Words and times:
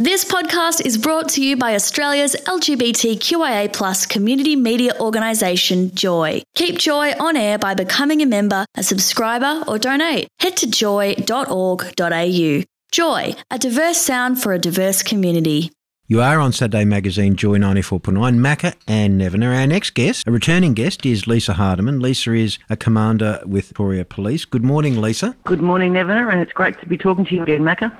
This 0.00 0.24
podcast 0.24 0.86
is 0.86 0.96
brought 0.96 1.28
to 1.30 1.42
you 1.44 1.56
by 1.56 1.74
Australia's 1.74 2.36
LGBTQIA 2.46 3.72
plus 3.72 4.06
community 4.06 4.54
media 4.54 4.92
organisation, 5.00 5.92
Joy. 5.92 6.40
Keep 6.54 6.78
Joy 6.78 7.14
on 7.18 7.36
air 7.36 7.58
by 7.58 7.74
becoming 7.74 8.22
a 8.22 8.26
member, 8.26 8.64
a 8.76 8.84
subscriber, 8.84 9.64
or 9.66 9.76
donate. 9.76 10.28
Head 10.38 10.56
to 10.58 10.70
joy.org.au. 10.70 12.62
Joy, 12.92 13.34
a 13.50 13.58
diverse 13.58 13.98
sound 13.98 14.40
for 14.40 14.52
a 14.52 14.58
diverse 14.60 15.02
community. 15.02 15.72
You 16.06 16.20
are 16.20 16.38
on 16.38 16.52
Saturday 16.52 16.84
Magazine 16.84 17.34
Joy 17.34 17.58
94.9. 17.58 18.38
Macca 18.38 18.76
and 18.86 19.20
Nevena. 19.20 19.58
Our 19.58 19.66
next 19.66 19.90
guest, 19.94 20.28
a 20.28 20.30
returning 20.30 20.74
guest, 20.74 21.04
is 21.04 21.26
Lisa 21.26 21.54
Hardiman. 21.54 21.98
Lisa 21.98 22.34
is 22.34 22.60
a 22.70 22.76
commander 22.76 23.40
with 23.44 23.66
Victoria 23.66 24.04
Police. 24.04 24.44
Good 24.44 24.64
morning, 24.64 25.00
Lisa. 25.00 25.34
Good 25.42 25.60
morning, 25.60 25.94
Nevena, 25.94 26.30
and 26.30 26.40
it's 26.40 26.52
great 26.52 26.78
to 26.78 26.86
be 26.86 26.96
talking 26.96 27.26
to 27.26 27.34
you 27.34 27.42
again, 27.42 27.62
Macca. 27.62 27.92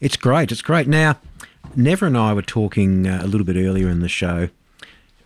It's 0.00 0.16
great. 0.18 0.52
It's 0.52 0.60
great. 0.60 0.86
Now, 0.86 1.18
Neva 1.78 2.06
and 2.06 2.16
I 2.16 2.32
were 2.32 2.40
talking 2.40 3.06
uh, 3.06 3.20
a 3.22 3.26
little 3.26 3.44
bit 3.44 3.56
earlier 3.56 3.90
in 3.90 4.00
the 4.00 4.08
show. 4.08 4.48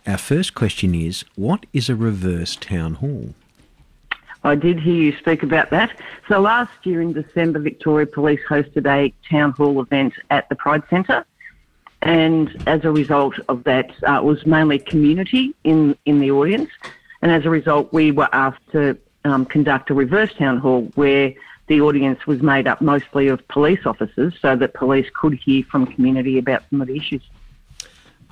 Our 0.05 0.17
first 0.17 0.53
question 0.53 0.93
is 0.93 1.23
what 1.35 1.65
is 1.71 1.89
a 1.89 1.95
reverse 1.95 2.57
town 2.57 2.95
hall? 2.95 3.33
I 4.43 4.55
did 4.55 4.79
hear 4.79 4.95
you 4.95 5.17
speak 5.17 5.43
about 5.43 5.69
that. 5.69 5.97
So 6.27 6.41
last 6.41 6.73
year 6.83 7.01
in 7.01 7.13
December, 7.13 7.59
Victoria 7.59 8.05
Police 8.05 8.41
hosted 8.49 8.85
a 8.85 9.13
town 9.29 9.51
hall 9.51 9.79
event 9.79 10.13
at 10.29 10.49
the 10.49 10.55
Pride 10.55 10.83
Centre. 10.89 11.25
And 12.01 12.61
as 12.67 12.83
a 12.83 12.91
result 12.91 13.35
of 13.47 13.63
that, 13.63 13.91
uh, 14.05 14.15
it 14.15 14.23
was 14.23 14.45
mainly 14.45 14.79
community 14.79 15.55
in, 15.63 15.95
in 16.05 16.19
the 16.19 16.31
audience. 16.31 16.69
And 17.21 17.31
as 17.31 17.45
a 17.45 17.49
result, 17.49 17.93
we 17.93 18.11
were 18.11 18.29
asked 18.33 18.67
to 18.73 18.97
um, 19.23 19.45
conduct 19.45 19.89
a 19.89 19.93
reverse 19.93 20.33
town 20.33 20.57
hall 20.57 20.91
where 20.95 21.33
the 21.71 21.79
audience 21.79 22.27
was 22.27 22.41
made 22.41 22.67
up 22.67 22.81
mostly 22.81 23.29
of 23.29 23.47
police 23.47 23.79
officers 23.85 24.33
so 24.41 24.57
that 24.57 24.73
police 24.73 25.09
could 25.13 25.33
hear 25.33 25.63
from 25.63 25.87
community 25.87 26.37
about 26.37 26.63
some 26.69 26.81
of 26.81 26.87
the 26.89 26.97
issues. 26.97 27.21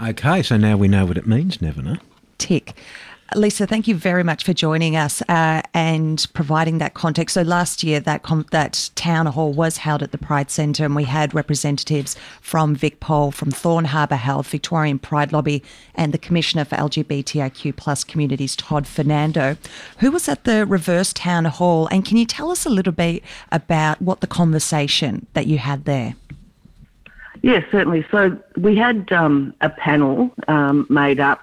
Okay, 0.01 0.43
so 0.43 0.57
now 0.57 0.75
we 0.75 0.89
know 0.89 1.05
what 1.05 1.17
it 1.17 1.25
means, 1.25 1.59
Nevena. 1.59 2.01
Tick. 2.37 2.75
Lisa, 3.35 3.67
thank 3.67 3.87
you 3.87 3.95
very 3.95 4.23
much 4.23 4.43
for 4.43 4.53
joining 4.53 4.95
us 4.95 5.21
uh, 5.29 5.61
and 5.73 6.25
providing 6.33 6.79
that 6.79 6.95
context. 6.95 7.35
So 7.35 7.43
last 7.43 7.83
year, 7.83 7.99
that 7.99 8.23
com- 8.23 8.47
that 8.51 8.89
town 8.95 9.27
hall 9.27 9.53
was 9.53 9.77
held 9.77 10.01
at 10.01 10.11
the 10.11 10.17
Pride 10.17 10.49
Centre, 10.49 10.83
and 10.83 10.95
we 10.95 11.03
had 11.03 11.33
representatives 11.35 12.15
from 12.41 12.75
VicPol, 12.75 13.33
from 13.33 13.51
Thorn 13.51 13.85
Harbour 13.85 14.15
Health, 14.15 14.47
Victorian 14.47 14.97
Pride 14.97 15.31
Lobby, 15.31 15.63
and 15.93 16.11
the 16.11 16.17
Commissioner 16.17 16.65
for 16.65 16.75
LGBTIQ 16.75 17.75
plus 17.75 18.03
communities, 18.03 18.55
Todd 18.55 18.87
Fernando, 18.87 19.57
who 19.99 20.11
was 20.11 20.27
at 20.27 20.43
the 20.45 20.65
reverse 20.65 21.13
town 21.13 21.45
hall. 21.45 21.87
And 21.91 22.03
can 22.03 22.17
you 22.17 22.25
tell 22.25 22.49
us 22.49 22.65
a 22.65 22.69
little 22.69 22.93
bit 22.93 23.23
about 23.51 24.01
what 24.01 24.21
the 24.21 24.27
conversation 24.27 25.27
that 25.33 25.45
you 25.45 25.59
had 25.59 25.85
there? 25.85 26.15
Yes, 27.41 27.63
certainly. 27.71 28.05
So 28.11 28.37
we 28.57 28.75
had 28.75 29.11
um, 29.11 29.53
a 29.61 29.69
panel 29.69 30.31
um, 30.47 30.85
made 30.89 31.19
up 31.19 31.41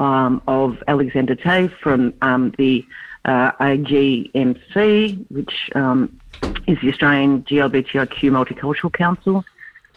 um, 0.00 0.42
of 0.48 0.82
Alexander 0.88 1.36
Tay 1.36 1.68
from 1.68 2.12
um, 2.22 2.52
the 2.58 2.84
uh, 3.26 3.52
AGMC, 3.52 5.30
which 5.30 5.70
um, 5.74 6.18
is 6.66 6.78
the 6.80 6.88
Australian 6.88 7.42
GLBTIQ 7.42 8.30
Multicultural 8.30 8.92
Council, 8.92 9.44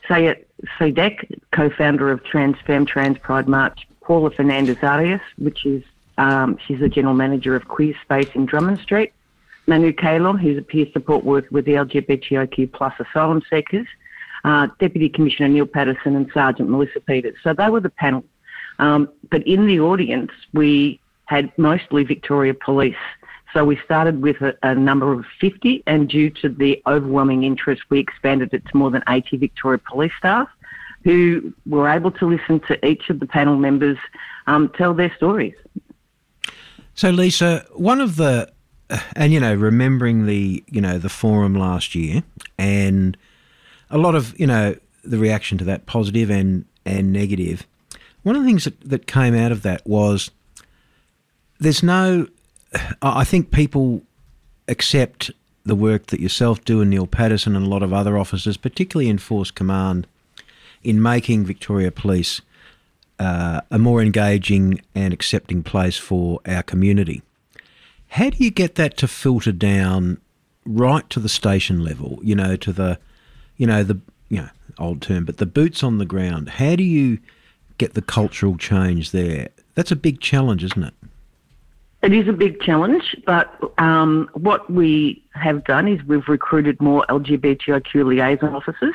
Sayet 0.07 0.43
Sidek, 0.77 1.39
co-founder 1.53 2.11
of 2.11 2.23
Trans 2.25 2.57
Femme 2.67 2.85
Trans 2.85 3.17
Pride 3.17 3.47
March, 3.47 3.87
Paula 4.01 4.29
Fernandez 4.29 4.77
Arias, 4.83 5.21
which 5.37 5.65
is 5.65 5.81
um, 6.17 6.57
she's 6.67 6.79
the 6.79 6.89
general 6.89 7.15
manager 7.15 7.55
of 7.55 7.67
Queer 7.67 7.95
Space 8.03 8.29
in 8.35 8.45
Drummond 8.45 8.79
Street, 8.79 9.13
Manu 9.65 9.93
Kalon, 9.93 10.37
who's 10.37 10.57
a 10.57 10.61
peer 10.61 10.85
support 10.91 11.23
worker 11.23 11.47
with 11.49 11.65
the 11.65 11.73
LGBTIQ 11.73 12.73
plus 12.73 12.93
asylum 12.99 13.41
seekers, 13.49 13.87
uh, 14.43 14.67
Deputy 14.79 15.07
Commissioner 15.07 15.47
Neil 15.47 15.65
Patterson 15.65 16.17
and 16.17 16.29
Sergeant 16.33 16.69
Melissa 16.69 16.99
Peters. 16.99 17.35
So 17.41 17.53
they 17.53 17.69
were 17.69 17.79
the 17.79 17.89
panel 17.89 18.25
um, 18.79 19.09
but 19.29 19.45
in 19.47 19.67
the 19.67 19.79
audience, 19.79 20.31
we 20.53 20.99
had 21.25 21.51
mostly 21.57 22.03
Victoria 22.03 22.53
Police. 22.53 22.95
So 23.53 23.63
we 23.63 23.79
started 23.85 24.21
with 24.21 24.41
a, 24.41 24.55
a, 24.63 24.73
number 24.73 25.13
of 25.13 25.25
50, 25.39 25.83
and 25.85 26.09
due 26.09 26.29
to 26.31 26.49
the 26.49 26.81
overwhelming 26.87 27.43
interest, 27.43 27.83
we 27.89 27.99
expanded 27.99 28.53
it 28.53 28.65
to 28.65 28.77
more 28.77 28.89
than 28.89 29.03
80 29.07 29.37
Victoria 29.37 29.79
Police 29.79 30.11
staff 30.17 30.47
who 31.03 31.53
were 31.65 31.89
able 31.89 32.11
to 32.11 32.27
listen 32.27 32.59
to 32.61 32.85
each 32.85 33.09
of 33.09 33.19
the 33.19 33.25
panel 33.25 33.57
members 33.57 33.97
um, 34.47 34.69
tell 34.77 34.93
their 34.93 35.13
stories. 35.15 35.53
So, 36.95 37.09
Lisa, 37.09 37.65
one 37.73 37.99
of 38.01 38.15
the, 38.15 38.51
and 39.15 39.33
you 39.33 39.39
know, 39.39 39.53
remembering 39.53 40.25
the, 40.25 40.63
you 40.67 40.81
know, 40.81 40.97
the 40.97 41.09
forum 41.09 41.55
last 41.55 41.93
year, 41.93 42.23
and 42.57 43.17
a 43.89 43.97
lot 43.97 44.15
of, 44.15 44.37
you 44.39 44.47
know, 44.47 44.75
the 45.03 45.17
reaction 45.17 45.57
to 45.57 45.63
that 45.65 45.85
positive 45.85 46.29
and 46.29 46.65
and 46.85 47.13
negative. 47.13 47.65
One 48.23 48.35
of 48.35 48.41
the 48.41 48.47
things 48.47 48.63
that, 48.63 48.79
that 48.81 49.07
came 49.07 49.35
out 49.35 49.51
of 49.51 49.61
that 49.63 49.85
was 49.85 50.31
there's 51.59 51.83
no, 51.83 52.27
I 53.01 53.23
think 53.23 53.51
people 53.51 54.01
accept 54.67 55.31
the 55.65 55.75
work 55.75 56.07
that 56.07 56.19
yourself 56.19 56.63
do 56.65 56.81
and 56.81 56.89
Neil 56.89 57.07
Patterson 57.07 57.55
and 57.55 57.65
a 57.65 57.69
lot 57.69 57.83
of 57.83 57.93
other 57.93 58.17
officers, 58.17 58.57
particularly 58.57 59.09
in 59.09 59.17
Force 59.17 59.51
Command, 59.51 60.07
in 60.83 61.01
making 61.01 61.45
Victoria 61.45 61.91
Police 61.91 62.41
uh, 63.19 63.61
a 63.71 63.79
more 63.79 64.01
engaging 64.01 64.81
and 64.95 65.13
accepting 65.13 65.63
place 65.63 65.97
for 65.97 66.39
our 66.45 66.63
community. 66.63 67.21
How 68.09 68.29
do 68.29 68.43
you 68.43 68.51
get 68.51 68.75
that 68.75 68.97
to 68.97 69.07
filter 69.07 69.51
down 69.51 70.19
right 70.65 71.09
to 71.09 71.19
the 71.19 71.29
station 71.29 71.83
level? 71.83 72.19
You 72.21 72.35
know, 72.35 72.55
to 72.57 72.73
the, 72.73 72.99
you 73.57 73.65
know, 73.65 73.83
the, 73.83 73.99
you 74.29 74.37
know, 74.37 74.49
old 74.77 75.01
term, 75.01 75.25
but 75.25 75.37
the 75.37 75.45
boots 75.45 75.83
on 75.83 75.97
the 75.97 76.05
ground. 76.05 76.49
How 76.49 76.75
do 76.75 76.83
you 76.83 77.19
get 77.77 77.93
the 77.93 78.01
cultural 78.01 78.57
change 78.57 79.11
there? 79.11 79.49
That's 79.75 79.91
a 79.91 79.95
big 79.95 80.19
challenge, 80.19 80.63
isn't 80.63 80.83
it? 80.83 80.93
It 82.03 82.11
is 82.11 82.27
a 82.27 82.33
big 82.33 82.59
challenge, 82.59 83.15
but 83.25 83.57
um, 83.77 84.29
what 84.33 84.69
we 84.69 85.23
have 85.35 85.63
done 85.63 85.87
is 85.87 86.03
we've 86.03 86.27
recruited 86.27 86.81
more 86.81 87.05
LGBTIQ 87.07 88.05
liaison 88.05 88.53
officers. 88.53 88.93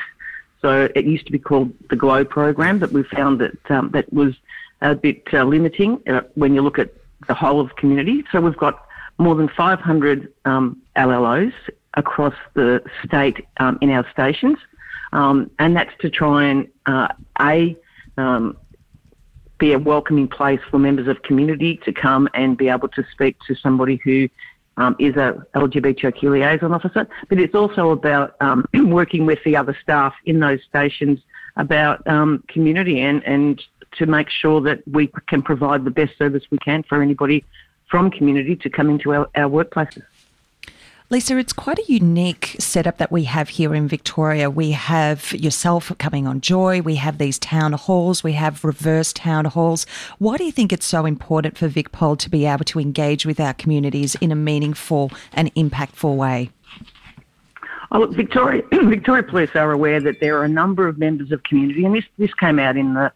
So 0.60 0.88
it 0.94 1.06
used 1.06 1.24
to 1.26 1.32
be 1.32 1.38
called 1.38 1.72
the 1.88 1.96
GLLO 1.96 2.28
program, 2.28 2.78
but 2.78 2.92
we 2.92 3.02
found 3.04 3.40
that 3.40 3.70
um, 3.70 3.90
that 3.92 4.12
was 4.12 4.34
a 4.82 4.94
bit 4.94 5.22
uh, 5.32 5.44
limiting 5.44 6.02
uh, 6.06 6.20
when 6.34 6.54
you 6.54 6.60
look 6.60 6.78
at 6.78 6.92
the 7.26 7.34
whole 7.34 7.60
of 7.60 7.76
community. 7.76 8.24
So 8.30 8.42
we've 8.42 8.56
got 8.56 8.86
more 9.16 9.34
than 9.34 9.48
500 9.48 10.32
um, 10.44 10.80
LLOs 10.96 11.52
across 11.94 12.34
the 12.54 12.82
state 13.04 13.46
um, 13.58 13.78
in 13.80 13.90
our 13.90 14.08
stations, 14.10 14.58
um, 15.12 15.50
and 15.58 15.74
that's 15.74 15.96
to 16.00 16.10
try 16.10 16.44
and 16.44 16.68
uh, 16.86 17.08
a 17.40 17.76
um, 18.18 18.56
be 19.58 19.72
a 19.72 19.78
welcoming 19.78 20.28
place 20.28 20.60
for 20.70 20.78
members 20.78 21.08
of 21.08 21.22
community 21.22 21.78
to 21.84 21.92
come 21.92 22.28
and 22.34 22.56
be 22.56 22.68
able 22.68 22.88
to 22.88 23.04
speak 23.12 23.36
to 23.46 23.54
somebody 23.54 24.00
who 24.04 24.28
um, 24.76 24.94
is 24.98 25.16
a 25.16 25.44
LGBTIQ 25.54 26.22
liaison 26.30 26.72
officer, 26.72 27.08
but 27.28 27.40
it's 27.40 27.54
also 27.54 27.90
about 27.90 28.36
um, 28.40 28.64
working 28.74 29.26
with 29.26 29.42
the 29.44 29.56
other 29.56 29.76
staff 29.82 30.14
in 30.24 30.38
those 30.38 30.60
stations 30.68 31.18
about 31.56 32.06
um, 32.06 32.44
community 32.48 33.00
and, 33.00 33.22
and 33.24 33.62
to 33.92 34.06
make 34.06 34.30
sure 34.30 34.60
that 34.60 34.86
we 34.86 35.10
can 35.26 35.42
provide 35.42 35.84
the 35.84 35.90
best 35.90 36.16
service 36.16 36.44
we 36.50 36.58
can 36.58 36.84
for 36.84 37.02
anybody 37.02 37.44
from 37.90 38.10
community 38.10 38.54
to 38.54 38.70
come 38.70 38.88
into 38.88 39.12
our, 39.12 39.28
our 39.34 39.50
workplaces. 39.50 40.04
Lisa, 41.10 41.38
it's 41.38 41.54
quite 41.54 41.78
a 41.78 41.90
unique 41.90 42.54
setup 42.58 42.98
that 42.98 43.10
we 43.10 43.24
have 43.24 43.48
here 43.48 43.74
in 43.74 43.88
Victoria. 43.88 44.50
We 44.50 44.72
have 44.72 45.32
yourself 45.32 45.90
coming 45.96 46.26
on 46.26 46.42
Joy, 46.42 46.82
we 46.82 46.96
have 46.96 47.16
these 47.16 47.38
town 47.38 47.72
halls, 47.72 48.22
we 48.22 48.32
have 48.32 48.62
reverse 48.62 49.14
town 49.14 49.46
halls. 49.46 49.86
Why 50.18 50.36
do 50.36 50.44
you 50.44 50.52
think 50.52 50.70
it's 50.70 50.84
so 50.84 51.06
important 51.06 51.56
for 51.56 51.66
VicPol 51.70 52.18
to 52.18 52.28
be 52.28 52.44
able 52.44 52.66
to 52.66 52.78
engage 52.78 53.24
with 53.24 53.40
our 53.40 53.54
communities 53.54 54.16
in 54.16 54.30
a 54.30 54.34
meaningful 54.34 55.10
and 55.32 55.54
impactful 55.54 56.14
way? 56.14 56.50
Oh, 57.90 58.00
look, 58.00 58.12
Victoria, 58.12 58.62
Victoria 58.70 59.22
Police 59.22 59.54
are 59.54 59.72
aware 59.72 60.00
that 60.00 60.20
there 60.20 60.36
are 60.36 60.44
a 60.44 60.48
number 60.48 60.86
of 60.86 60.98
members 60.98 61.32
of 61.32 61.42
community, 61.44 61.86
and 61.86 61.94
this, 61.94 62.04
this 62.18 62.34
came 62.34 62.58
out 62.58 62.76
in 62.76 62.92
the 62.92 63.10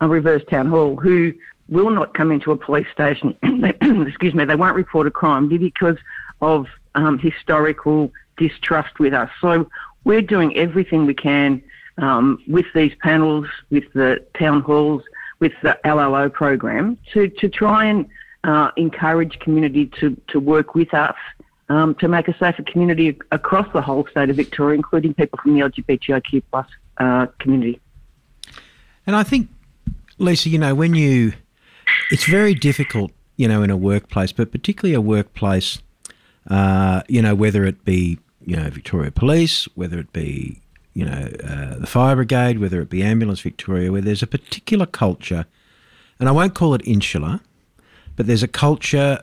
uh, 0.00 0.08
reverse 0.08 0.42
town 0.48 0.68
hall, 0.68 0.96
who 0.96 1.30
will 1.68 1.90
not 1.90 2.14
come 2.14 2.32
into 2.32 2.52
a 2.52 2.56
police 2.56 2.86
station. 2.90 3.36
excuse 4.06 4.32
me, 4.32 4.46
they 4.46 4.56
won't 4.56 4.76
report 4.76 5.06
a 5.06 5.10
crime 5.10 5.46
because 5.46 5.98
of 6.40 6.68
um, 6.94 7.18
historical 7.18 8.12
distrust 8.36 8.98
with 8.98 9.14
us. 9.14 9.30
So 9.40 9.68
we're 10.04 10.22
doing 10.22 10.56
everything 10.56 11.06
we 11.06 11.14
can 11.14 11.62
um, 11.98 12.42
with 12.48 12.66
these 12.74 12.92
panels, 13.00 13.46
with 13.70 13.84
the 13.92 14.24
town 14.38 14.62
halls, 14.62 15.02
with 15.40 15.52
the 15.62 15.78
LLO 15.84 16.32
program 16.32 16.98
to, 17.12 17.28
to 17.28 17.48
try 17.48 17.84
and 17.84 18.06
uh, 18.44 18.70
encourage 18.76 19.38
community 19.40 19.86
to, 20.00 20.20
to 20.28 20.40
work 20.40 20.74
with 20.74 20.92
us 20.94 21.16
um, 21.68 21.94
to 21.96 22.08
make 22.08 22.28
a 22.28 22.36
safer 22.38 22.62
community 22.62 23.18
across 23.32 23.70
the 23.72 23.80
whole 23.80 24.06
state 24.10 24.30
of 24.30 24.36
Victoria, 24.36 24.76
including 24.76 25.14
people 25.14 25.38
from 25.42 25.54
the 25.54 25.60
LGBTIQ 25.60 26.42
plus 26.50 26.66
uh, 26.98 27.26
community. 27.38 27.80
And 29.06 29.16
I 29.16 29.22
think, 29.22 29.48
Lisa, 30.18 30.48
you 30.48 30.58
know, 30.58 30.74
when 30.74 30.94
you, 30.94 31.32
it's 32.10 32.26
very 32.26 32.54
difficult, 32.54 33.12
you 33.36 33.48
know, 33.48 33.62
in 33.62 33.70
a 33.70 33.76
workplace, 33.76 34.32
but 34.32 34.52
particularly 34.52 34.94
a 34.94 35.00
workplace 35.00 35.80
uh, 36.48 37.02
you 37.08 37.22
know, 37.22 37.34
whether 37.34 37.64
it 37.64 37.84
be, 37.84 38.18
you 38.44 38.56
know, 38.56 38.68
Victoria 38.70 39.10
Police, 39.10 39.64
whether 39.74 39.98
it 39.98 40.12
be, 40.12 40.60
you 40.92 41.04
know, 41.04 41.28
uh, 41.42 41.76
the 41.76 41.86
fire 41.86 42.14
brigade, 42.16 42.58
whether 42.58 42.80
it 42.80 42.90
be 42.90 43.02
Ambulance 43.02 43.40
Victoria, 43.40 43.90
where 43.90 44.02
there's 44.02 44.22
a 44.22 44.26
particular 44.26 44.86
culture, 44.86 45.46
and 46.20 46.28
I 46.28 46.32
won't 46.32 46.54
call 46.54 46.74
it 46.74 46.82
insular, 46.84 47.40
but 48.16 48.26
there's 48.26 48.42
a 48.42 48.48
culture, 48.48 49.22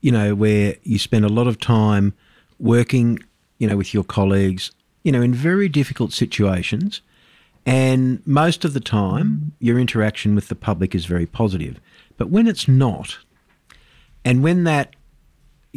you 0.00 0.12
know, 0.12 0.34
where 0.34 0.76
you 0.82 0.98
spend 0.98 1.24
a 1.24 1.28
lot 1.28 1.46
of 1.46 1.58
time 1.58 2.12
working, 2.58 3.18
you 3.58 3.68
know, 3.68 3.76
with 3.76 3.94
your 3.94 4.04
colleagues, 4.04 4.72
you 5.04 5.12
know, 5.12 5.22
in 5.22 5.32
very 5.32 5.68
difficult 5.68 6.12
situations. 6.12 7.00
And 7.64 8.24
most 8.26 8.64
of 8.64 8.74
the 8.74 8.80
time, 8.80 9.52
your 9.58 9.78
interaction 9.78 10.34
with 10.34 10.48
the 10.48 10.54
public 10.54 10.94
is 10.94 11.06
very 11.06 11.26
positive. 11.26 11.80
But 12.16 12.30
when 12.30 12.46
it's 12.46 12.66
not, 12.66 13.18
and 14.24 14.42
when 14.42 14.64
that, 14.64 14.95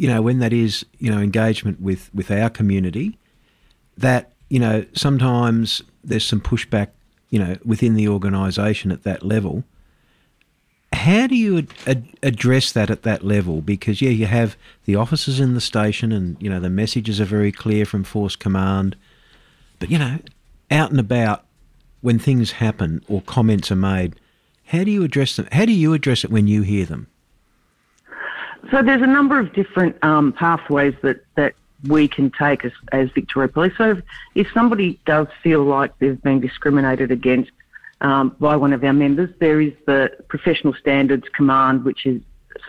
you 0.00 0.08
know, 0.08 0.22
when 0.22 0.38
that 0.38 0.50
is, 0.50 0.86
you 0.98 1.10
know, 1.10 1.18
engagement 1.20 1.78
with, 1.78 2.08
with 2.14 2.30
our 2.30 2.48
community, 2.48 3.18
that, 3.98 4.32
you 4.48 4.58
know, 4.58 4.82
sometimes 4.94 5.82
there's 6.02 6.24
some 6.24 6.40
pushback, 6.40 6.88
you 7.28 7.38
know, 7.38 7.58
within 7.66 7.92
the 7.92 8.08
organisation 8.08 8.90
at 8.90 9.02
that 9.02 9.22
level. 9.22 9.62
How 10.94 11.26
do 11.26 11.36
you 11.36 11.58
ad- 11.58 11.74
ad- 11.86 12.08
address 12.22 12.72
that 12.72 12.88
at 12.88 13.02
that 13.02 13.26
level? 13.26 13.60
Because, 13.60 14.00
yeah, 14.00 14.08
you 14.08 14.24
have 14.24 14.56
the 14.86 14.96
officers 14.96 15.38
in 15.38 15.52
the 15.52 15.60
station 15.60 16.12
and, 16.12 16.38
you 16.40 16.48
know, 16.48 16.60
the 16.60 16.70
messages 16.70 17.20
are 17.20 17.26
very 17.26 17.52
clear 17.52 17.84
from 17.84 18.02
Force 18.02 18.36
Command. 18.36 18.96
But, 19.80 19.90
you 19.90 19.98
know, 19.98 20.18
out 20.70 20.90
and 20.90 20.98
about, 20.98 21.44
when 22.00 22.18
things 22.18 22.52
happen 22.52 23.04
or 23.06 23.20
comments 23.20 23.70
are 23.70 23.76
made, 23.76 24.18
how 24.64 24.82
do 24.82 24.90
you 24.90 25.04
address 25.04 25.36
them? 25.36 25.46
How 25.52 25.66
do 25.66 25.72
you 25.72 25.92
address 25.92 26.24
it 26.24 26.30
when 26.30 26.46
you 26.46 26.62
hear 26.62 26.86
them? 26.86 27.06
So 28.70 28.82
there's 28.82 29.02
a 29.02 29.06
number 29.06 29.38
of 29.38 29.52
different 29.52 30.02
um, 30.04 30.32
pathways 30.32 30.94
that, 31.02 31.24
that 31.36 31.54
we 31.88 32.08
can 32.08 32.30
take 32.30 32.64
as, 32.64 32.72
as 32.92 33.10
Victoria 33.10 33.48
Police. 33.48 33.72
So 33.78 33.90
if, 33.92 34.02
if 34.34 34.46
somebody 34.52 35.00
does 35.06 35.28
feel 35.42 35.64
like 35.64 35.98
they've 35.98 36.20
been 36.22 36.40
discriminated 36.40 37.10
against 37.10 37.50
um, 38.00 38.36
by 38.38 38.56
one 38.56 38.72
of 38.72 38.84
our 38.84 38.92
members, 38.92 39.30
there 39.40 39.60
is 39.60 39.72
the 39.86 40.10
Professional 40.28 40.74
Standards 40.74 41.24
Command, 41.34 41.84
which 41.84 42.06
is 42.06 42.20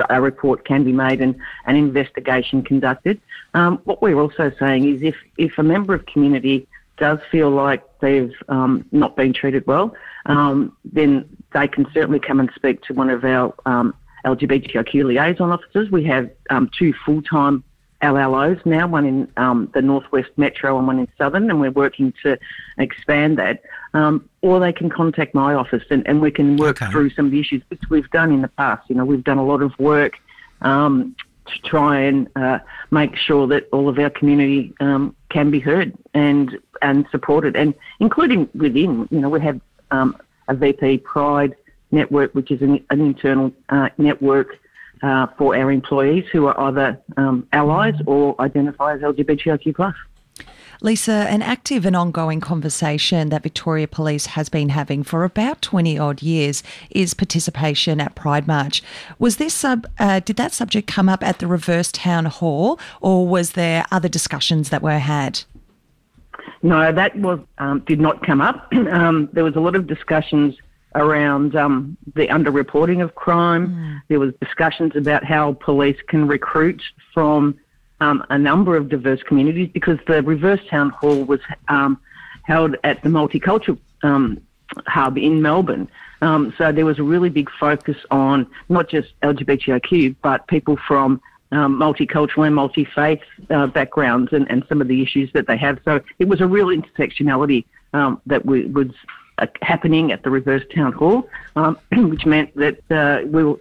a 0.10 0.22
report 0.22 0.64
can 0.66 0.84
be 0.84 0.92
made 0.92 1.22
and 1.22 1.36
an 1.66 1.76
investigation 1.76 2.64
conducted. 2.64 3.20
Um, 3.54 3.80
what 3.84 4.02
we're 4.02 4.20
also 4.20 4.52
saying 4.60 4.88
is 4.88 5.02
if, 5.02 5.16
if 5.38 5.58
a 5.58 5.64
member 5.64 5.94
of 5.94 6.06
community 6.06 6.68
does 6.98 7.20
feel 7.32 7.50
like 7.50 7.84
they've 8.00 8.34
um, 8.48 8.86
not 8.92 9.16
been 9.16 9.34
treated 9.34 9.66
well, 9.68 9.96
um, 10.28 10.76
then 10.86 11.28
they 11.54 11.68
can 11.68 11.88
certainly 11.94 12.20
come 12.20 12.40
and 12.40 12.50
speak 12.56 12.82
to 12.84 12.94
one 12.94 13.10
of 13.10 13.26
our 13.26 13.54
um, 13.66 13.94
LGBTIQ 14.26 15.06
liaison 15.06 15.52
officers. 15.52 15.90
We 15.92 16.04
have 16.06 16.30
um, 16.50 16.70
two 16.78 16.94
full-time 17.06 17.64
LLOs 18.02 18.66
now, 18.66 18.88
one 18.88 19.06
in 19.06 19.32
um, 19.38 19.70
the 19.74 19.82
Northwest 19.82 20.30
Metro 20.36 20.78
and 20.78 20.88
one 20.88 21.00
in 21.00 21.08
Southern, 21.18 21.50
and 21.50 21.62
we're 21.62 21.72
working 21.72 22.14
to 22.24 22.38
expand 22.78 23.38
that. 23.38 23.62
Um, 23.94 24.28
or 24.42 24.60
they 24.60 24.74
can 24.74 24.90
contact 24.90 25.36
my 25.36 25.54
office 25.54 25.84
and, 25.92 26.08
and 26.08 26.22
we 26.22 26.32
can 26.32 26.58
work 26.58 26.82
Okay. 26.82 26.92
through 26.92 27.10
some 27.12 27.26
of 27.26 27.32
the 27.32 27.40
issues, 27.40 27.62
which 27.68 27.82
we've 27.90 28.10
done 28.12 28.32
in 28.32 28.42
the 28.42 28.48
past. 28.48 28.90
You 28.90 28.96
know, 28.96 29.06
we've 29.06 29.24
done 29.24 29.38
a 29.38 29.46
lot 29.46 29.62
of 29.62 29.78
work 29.78 30.14
um, 30.62 31.16
to 31.46 31.62
try 31.70 32.00
and 32.00 32.28
uh, 32.36 32.60
make 32.90 33.16
sure 33.16 33.46
that 33.48 33.68
all 33.72 33.88
of 33.90 34.00
our 34.00 34.10
community 34.10 34.74
um, 34.80 35.16
can 35.30 35.52
be 35.52 35.60
heard 35.60 35.94
and 36.14 36.58
and 36.82 37.06
supported, 37.12 37.56
and 37.56 37.76
including 38.00 38.50
within. 38.56 39.08
You 39.12 39.20
know, 39.20 39.30
we 39.30 39.42
have 39.42 39.62
um, 39.92 40.18
a 40.48 40.56
VP 40.56 41.00
Pride 41.00 41.56
network, 41.92 42.34
which 42.34 42.52
is 42.52 42.62
an, 42.62 42.84
an 42.90 43.02
internal 43.02 43.52
uh, 43.70 43.90
network 43.98 44.58
uh, 45.04 45.28
for 45.38 45.56
our 45.56 45.72
employees 45.72 46.26
who 46.32 46.48
are 46.48 46.60
either 46.60 47.02
um, 47.18 47.48
allies 47.54 47.96
or 48.06 48.40
identify 48.40 48.94
as 48.94 49.02
LGBTIQ 49.02 49.76
plus. 49.76 49.96
Lisa, 50.84 51.28
an 51.30 51.44
active 51.44 51.86
and 51.86 51.96
ongoing 51.96 52.40
conversation 52.40 53.30
that 53.30 53.44
Victoria 53.44 53.88
Police 53.88 54.26
has 54.28 54.50
been 54.50 54.70
having 54.70 55.04
for 55.04 55.24
about 55.24 55.62
20 55.62 56.00
odd 56.00 56.24
years 56.24 56.64
is 56.90 57.14
participation 57.14 58.02
at 58.02 58.16
Pride 58.16 58.48
March. 58.48 58.82
Was 59.20 59.38
this 59.38 59.54
sub, 59.54 59.86
uh, 60.00 60.22
did 60.22 60.38
that 60.38 60.54
subject 60.54 60.88
come 60.88 61.08
up 61.08 61.24
at 61.24 61.38
the 61.38 61.46
reverse 61.46 61.92
town 61.92 62.26
hall 62.26 62.80
or 63.00 63.28
was 63.28 63.52
there 63.52 63.86
other 63.92 64.10
discussions 64.10 64.70
that 64.70 64.82
were 64.82 64.98
had? 64.98 65.44
No, 66.64 66.92
that 66.92 67.16
was 67.16 67.40
um, 67.60 67.84
did 67.86 68.00
not 68.00 68.26
come 68.26 68.42
up. 68.42 68.68
um, 68.92 69.30
there 69.34 69.44
was 69.44 69.56
a 69.56 69.60
lot 69.60 69.76
of 69.76 69.86
discussions 69.86 70.56
around 70.96 71.56
um, 71.56 71.98
the 72.16 72.28
underreporting 72.28 73.04
of 73.04 73.16
crime. 73.16 74.02
There 74.08 74.20
was 74.20 74.34
discussions 74.42 74.96
about 74.96 75.24
how 75.24 75.54
police 75.54 75.98
can 76.08 76.28
recruit 76.28 76.82
from 77.14 77.58
um, 78.02 78.24
a 78.30 78.38
number 78.38 78.76
of 78.76 78.90
diverse 78.90 79.22
communities 79.24 79.70
because 79.74 80.00
the 80.08 80.22
reverse 80.24 80.60
town 80.70 80.90
hall 80.90 81.24
was 81.24 81.40
um, 81.68 82.00
held 82.44 82.76
at 82.84 83.02
the 83.04 83.10
multicultural 83.10 83.78
um, 84.04 84.42
hub 84.88 85.18
in 85.18 85.42
Melbourne. 85.42 85.90
Um, 86.22 86.54
so 86.58 86.72
there 86.72 86.86
was 86.86 87.00
a 87.00 87.04
really 87.04 87.30
big 87.30 87.50
focus 87.60 87.98
on 88.10 88.48
not 88.70 88.90
just 88.90 89.10
LGBTIQ, 89.22 90.16
but 90.22 90.48
people 90.48 90.78
from 90.88 91.22
um, 91.52 91.78
multicultural 91.78 92.46
and 92.46 92.56
multi-faith 92.56 93.22
uh, 93.50 93.68
backgrounds 93.68 94.32
and, 94.32 94.50
and 94.50 94.64
some 94.70 94.82
of 94.82 94.88
the 94.88 95.02
issues 95.02 95.32
that 95.34 95.48
they 95.48 95.58
have. 95.58 95.80
So 95.84 96.00
it 96.20 96.28
was 96.28 96.42
a 96.42 96.48
real 96.48 96.68
intersectionality 96.68 97.66
um, 97.94 98.22
that 98.26 98.46
we, 98.46 98.66
was 98.66 98.88
happening 99.62 100.12
at 100.12 100.24
the 100.24 100.30
reverse 100.30 100.64
town 100.74 100.94
hall, 100.94 101.30
um, 101.56 101.78
which 102.10 102.26
meant 102.26 102.56
that 102.56 102.80
uh, 102.92 103.26
we 103.28 103.44
were, 103.44 103.60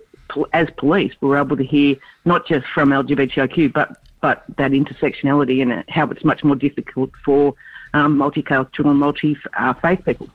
as 0.52 0.68
police, 0.76 1.12
we 1.20 1.28
were 1.28 1.38
able 1.38 1.56
to 1.56 1.64
hear 1.64 1.96
not 2.24 2.46
just 2.46 2.66
from 2.66 2.90
LGBTIQ, 2.90 3.72
but 3.72 3.96
but 4.20 4.44
that 4.58 4.72
intersectionality 4.72 5.62
and 5.62 5.82
how 5.88 6.06
it's 6.10 6.24
much 6.24 6.44
more 6.44 6.56
difficult 6.56 7.10
for 7.24 7.54
um, 7.94 8.18
multicultural 8.18 8.90
and 8.90 8.98
multi-faith 8.98 10.04
people. 10.04 10.28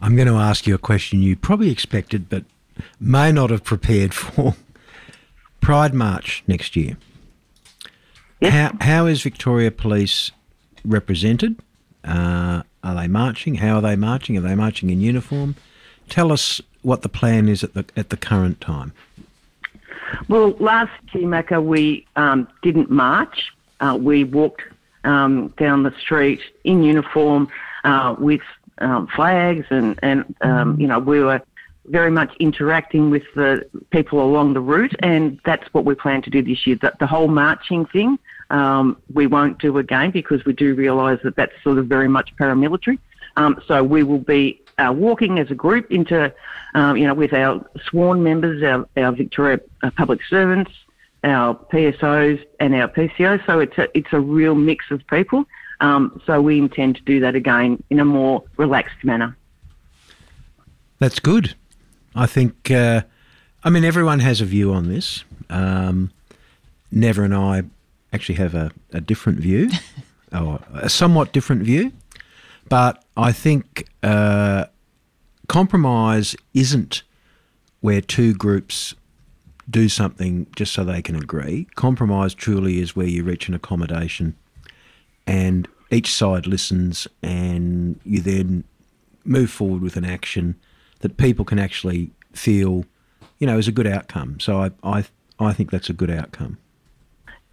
I'm 0.00 0.16
going 0.16 0.28
to 0.28 0.34
ask 0.34 0.66
you 0.66 0.74
a 0.74 0.78
question 0.78 1.22
you 1.22 1.36
probably 1.36 1.70
expected, 1.70 2.28
but 2.28 2.44
may 3.00 3.32
not 3.32 3.50
have 3.50 3.64
prepared 3.64 4.14
for. 4.14 4.54
Pride 5.60 5.94
March 5.94 6.42
next 6.48 6.74
year. 6.74 6.96
Yes. 8.40 8.52
How, 8.52 8.72
how 8.80 9.06
is 9.06 9.22
Victoria 9.22 9.70
Police 9.70 10.32
represented? 10.84 11.60
Uh, 12.02 12.64
are 12.82 12.94
they 12.94 13.08
marching? 13.08 13.56
How 13.56 13.76
are 13.76 13.82
they 13.82 13.96
marching? 13.96 14.36
Are 14.36 14.40
they 14.40 14.54
marching 14.54 14.90
in 14.90 15.00
uniform? 15.00 15.56
Tell 16.08 16.32
us 16.32 16.60
what 16.82 17.02
the 17.02 17.08
plan 17.08 17.48
is 17.48 17.62
at 17.62 17.74
the 17.74 17.84
at 17.96 18.10
the 18.10 18.16
current 18.16 18.60
time. 18.60 18.92
Well, 20.28 20.50
last 20.58 20.92
Macca, 21.14 21.62
we 21.62 22.06
um, 22.16 22.48
didn't 22.62 22.90
march. 22.90 23.52
Uh, 23.80 23.96
we 24.00 24.24
walked 24.24 24.62
um, 25.04 25.48
down 25.58 25.82
the 25.82 25.94
street 26.00 26.40
in 26.64 26.82
uniform 26.82 27.48
uh, 27.84 28.14
with 28.18 28.42
um, 28.78 29.06
flags, 29.08 29.66
and, 29.70 29.98
and 30.02 30.34
um, 30.42 30.78
you 30.80 30.86
know, 30.86 30.98
we 30.98 31.20
were 31.20 31.40
very 31.86 32.10
much 32.10 32.34
interacting 32.38 33.10
with 33.10 33.24
the 33.34 33.66
people 33.90 34.22
along 34.22 34.54
the 34.54 34.60
route, 34.60 34.94
and 35.00 35.40
that's 35.44 35.66
what 35.72 35.84
we 35.84 35.94
plan 35.94 36.22
to 36.22 36.30
do 36.30 36.42
this 36.42 36.66
year. 36.66 36.76
The 36.76 37.06
whole 37.06 37.28
marching 37.28 37.86
thing, 37.86 38.18
um, 38.52 38.98
we 39.12 39.26
won't 39.26 39.58
do 39.58 39.78
again 39.78 40.10
because 40.10 40.44
we 40.44 40.52
do 40.52 40.74
realise 40.74 41.18
that 41.24 41.34
that's 41.36 41.54
sort 41.64 41.78
of 41.78 41.86
very 41.86 42.08
much 42.08 42.36
paramilitary. 42.36 42.98
Um, 43.36 43.60
so 43.66 43.82
we 43.82 44.02
will 44.02 44.18
be 44.18 44.60
uh, 44.78 44.92
walking 44.94 45.38
as 45.38 45.50
a 45.50 45.54
group 45.54 45.90
into, 45.90 46.32
um, 46.74 46.96
you 46.96 47.06
know, 47.06 47.14
with 47.14 47.32
our 47.32 47.64
sworn 47.86 48.22
members, 48.22 48.62
our, 48.62 48.86
our 49.02 49.12
Victoria 49.12 49.58
uh, 49.82 49.90
public 49.96 50.20
servants, 50.28 50.70
our 51.24 51.54
PSOs, 51.54 52.44
and 52.60 52.74
our 52.74 52.88
PCOs. 52.88 53.44
So 53.46 53.58
it's 53.58 53.76
a 53.78 53.88
it's 53.96 54.12
a 54.12 54.20
real 54.20 54.54
mix 54.54 54.90
of 54.90 55.06
people. 55.06 55.46
Um, 55.80 56.20
so 56.26 56.40
we 56.40 56.58
intend 56.58 56.96
to 56.96 57.02
do 57.02 57.20
that 57.20 57.34
again 57.34 57.82
in 57.90 58.00
a 58.00 58.04
more 58.04 58.44
relaxed 58.56 59.02
manner. 59.02 59.36
That's 60.98 61.18
good. 61.18 61.54
I 62.14 62.26
think. 62.26 62.70
Uh, 62.70 63.02
I 63.64 63.70
mean, 63.70 63.84
everyone 63.84 64.18
has 64.18 64.40
a 64.40 64.44
view 64.44 64.72
on 64.72 64.88
this. 64.88 65.24
Um, 65.48 66.10
Never 66.94 67.24
and 67.24 67.34
I 67.34 67.62
actually 68.12 68.36
have 68.36 68.54
a, 68.54 68.70
a 68.92 69.00
different 69.00 69.38
view, 69.38 69.70
or 70.32 70.60
a 70.74 70.88
somewhat 70.88 71.32
different 71.32 71.62
view. 71.62 71.92
But 72.68 73.04
I 73.16 73.32
think 73.32 73.88
uh, 74.02 74.66
compromise 75.48 76.36
isn't 76.54 77.02
where 77.80 78.00
two 78.00 78.34
groups 78.34 78.94
do 79.68 79.88
something 79.88 80.46
just 80.56 80.72
so 80.72 80.84
they 80.84 81.02
can 81.02 81.16
agree. 81.16 81.66
Compromise 81.74 82.34
truly 82.34 82.80
is 82.80 82.96
where 82.96 83.06
you 83.06 83.24
reach 83.24 83.48
an 83.48 83.54
accommodation 83.54 84.36
and 85.26 85.68
each 85.90 86.12
side 86.12 86.46
listens 86.46 87.06
and 87.22 88.00
you 88.04 88.20
then 88.20 88.64
move 89.24 89.50
forward 89.50 89.82
with 89.82 89.96
an 89.96 90.04
action 90.04 90.56
that 91.00 91.16
people 91.16 91.44
can 91.44 91.58
actually 91.58 92.10
feel, 92.32 92.84
you 93.38 93.46
know, 93.46 93.58
is 93.58 93.68
a 93.68 93.72
good 93.72 93.86
outcome. 93.86 94.40
So 94.40 94.62
I, 94.62 94.70
I, 94.82 95.04
I 95.38 95.52
think 95.52 95.70
that's 95.70 95.90
a 95.90 95.92
good 95.92 96.10
outcome. 96.10 96.58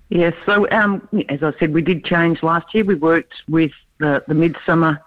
Yes, 0.09 0.33
so 0.45 0.67
um, 0.71 1.07
as 1.29 1.43
I 1.43 1.53
said, 1.59 1.73
we 1.73 1.81
did 1.81 2.03
change 2.03 2.41
last 2.41 2.73
year. 2.73 2.83
We 2.83 2.95
worked 2.95 3.33
with 3.47 3.71
the, 3.99 4.23
the 4.27 4.33
Midsumma 4.33 4.99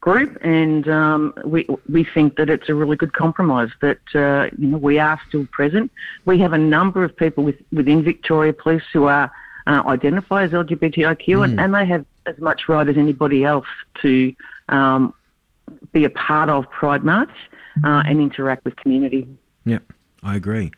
group, 0.00 0.38
and 0.40 0.88
um, 0.88 1.34
we 1.44 1.66
we 1.90 2.04
think 2.04 2.36
that 2.36 2.48
it's 2.48 2.68
a 2.68 2.74
really 2.74 2.96
good 2.96 3.12
compromise. 3.12 3.68
That 3.82 3.98
uh, 4.14 4.48
you 4.56 4.68
know 4.68 4.78
we 4.78 4.98
are 4.98 5.20
still 5.28 5.46
present. 5.52 5.90
We 6.24 6.38
have 6.38 6.54
a 6.54 6.58
number 6.58 7.04
of 7.04 7.14
people 7.14 7.44
with, 7.44 7.56
within 7.70 8.02
Victoria 8.02 8.54
Police 8.54 8.84
who 8.92 9.04
are 9.04 9.30
uh, 9.66 9.82
identify 9.86 10.44
as 10.44 10.52
LGBTIQ, 10.52 11.44
and, 11.44 11.60
and 11.60 11.74
they 11.74 11.84
have 11.86 12.06
as 12.24 12.38
much 12.38 12.68
right 12.68 12.88
as 12.88 12.96
anybody 12.96 13.44
else 13.44 13.66
to 14.00 14.34
um, 14.68 15.12
be 15.92 16.04
a 16.04 16.10
part 16.10 16.48
of 16.48 16.70
Pride 16.70 17.04
March 17.04 17.30
uh, 17.84 18.02
and 18.06 18.20
interact 18.20 18.64
with 18.64 18.76
community. 18.76 19.28
Yep, 19.64 19.82
I 20.22 20.36
agree. 20.36 20.70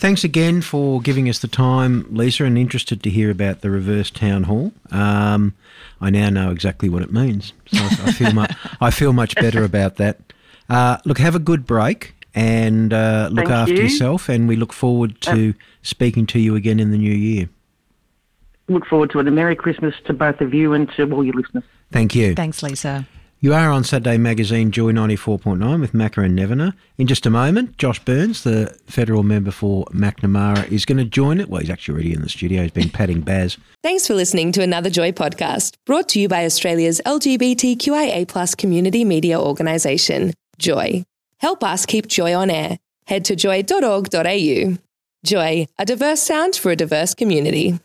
Thanks 0.00 0.24
again 0.24 0.62
for 0.62 1.02
giving 1.02 1.28
us 1.28 1.40
the 1.40 1.46
time, 1.46 2.06
Lisa, 2.10 2.44
and 2.44 2.56
interested 2.56 3.02
to 3.02 3.10
hear 3.10 3.30
about 3.30 3.60
the 3.60 3.68
reverse 3.68 4.10
town 4.10 4.44
hall. 4.44 4.72
Um, 4.90 5.52
I 6.00 6.08
now 6.08 6.30
know 6.30 6.50
exactly 6.50 6.88
what 6.88 7.02
it 7.02 7.12
means, 7.12 7.52
so 7.66 7.84
I 7.84 8.12
feel 8.12 8.32
much, 8.32 8.56
I 8.80 8.90
feel 8.90 9.12
much 9.12 9.34
better 9.34 9.62
about 9.62 9.96
that. 9.96 10.32
Uh, 10.70 10.96
look, 11.04 11.18
have 11.18 11.34
a 11.34 11.38
good 11.38 11.66
break 11.66 12.14
and 12.34 12.94
uh, 12.94 13.28
look 13.30 13.48
Thank 13.48 13.50
after 13.50 13.74
you. 13.74 13.82
yourself, 13.82 14.30
and 14.30 14.48
we 14.48 14.56
look 14.56 14.72
forward 14.72 15.20
to 15.20 15.52
speaking 15.82 16.24
to 16.28 16.38
you 16.38 16.54
again 16.54 16.80
in 16.80 16.92
the 16.92 16.98
new 16.98 17.12
year. 17.12 17.50
Look 18.68 18.86
forward 18.86 19.10
to 19.10 19.20
it. 19.20 19.28
A 19.28 19.30
Merry 19.30 19.54
Christmas 19.54 19.94
to 20.06 20.14
both 20.14 20.40
of 20.40 20.54
you 20.54 20.72
and 20.72 20.90
to 20.92 21.12
all 21.12 21.22
your 21.22 21.34
listeners. 21.34 21.64
Thank 21.92 22.14
you. 22.14 22.34
Thanks, 22.34 22.62
Lisa. 22.62 23.06
You 23.42 23.54
are 23.54 23.70
on 23.70 23.84
Saturday 23.84 24.18
Magazine 24.18 24.70
Joy 24.70 24.92
94.9 24.92 25.80
with 25.80 25.94
Macca 25.94 26.22
and 26.22 26.38
Nevena. 26.38 26.74
In 26.98 27.06
just 27.06 27.24
a 27.24 27.30
moment, 27.30 27.78
Josh 27.78 27.98
Burns, 27.98 28.42
the 28.42 28.78
federal 28.84 29.22
member 29.22 29.50
for 29.50 29.86
Macnamara, 29.86 30.70
is 30.70 30.84
going 30.84 30.98
to 30.98 31.06
join 31.06 31.40
it. 31.40 31.48
Well, 31.48 31.62
he's 31.62 31.70
actually 31.70 31.94
already 31.94 32.12
in 32.12 32.20
the 32.20 32.28
studio. 32.28 32.60
He's 32.60 32.70
been 32.70 32.90
patting 32.90 33.22
Baz. 33.22 33.56
Thanks 33.82 34.06
for 34.06 34.12
listening 34.12 34.52
to 34.52 34.62
another 34.62 34.90
Joy 34.90 35.12
podcast 35.12 35.76
brought 35.86 36.06
to 36.10 36.20
you 36.20 36.28
by 36.28 36.44
Australia's 36.44 37.00
LGBTQIA 37.06 38.28
plus 38.28 38.54
community 38.54 39.06
media 39.06 39.40
organisation, 39.40 40.34
Joy. 40.58 41.06
Help 41.38 41.64
us 41.64 41.86
keep 41.86 42.08
Joy 42.08 42.34
on 42.34 42.50
air. 42.50 42.78
Head 43.06 43.24
to 43.24 43.36
joy.org.au. 43.36 44.76
Joy, 45.24 45.66
a 45.78 45.84
diverse 45.86 46.20
sound 46.20 46.56
for 46.56 46.72
a 46.72 46.76
diverse 46.76 47.14
community. 47.14 47.80